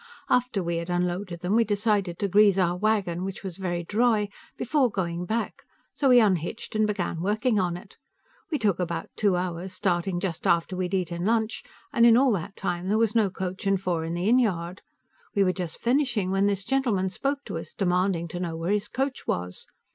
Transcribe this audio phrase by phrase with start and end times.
[0.31, 4.29] After we had unloaded them, we decided to grease our wagon, which was very dry,
[4.57, 5.61] before going back,
[5.93, 7.97] so we unhitched and began working on it.
[8.51, 11.61] We took about two hours, starting just after we had eaten lunch,
[11.93, 14.81] and in all that time, there was no coach and four in the inn yard.
[15.35, 18.87] We were just finishing when this gentleman spoke to us, demanding to know where his
[18.87, 19.67] coach was.